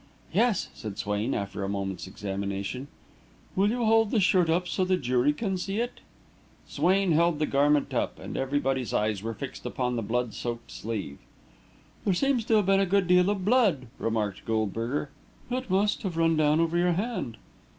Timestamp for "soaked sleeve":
10.33-11.19